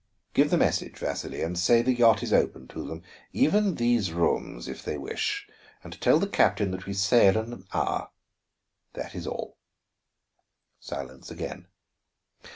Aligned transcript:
"Give 0.33 0.49
the 0.49 0.57
message, 0.57 0.97
Vasili, 0.97 1.43
and 1.43 1.55
say 1.59 1.83
the 1.83 1.93
yacht 1.93 2.23
is 2.23 2.33
open 2.33 2.67
to 2.69 2.83
them; 2.87 3.03
even 3.33 3.75
these 3.75 4.11
rooms, 4.11 4.67
if 4.67 4.81
they 4.83 4.97
wish. 4.97 5.47
And 5.83 6.01
tell 6.01 6.17
the 6.17 6.25
captain 6.25 6.71
that 6.71 6.87
we 6.87 6.93
sail 6.95 7.37
in 7.37 7.53
an 7.53 7.67
hour. 7.71 8.09
That 8.93 9.13
is 9.13 9.27
all." 9.27 9.57
Silence 10.79 11.29
again. 11.29 11.67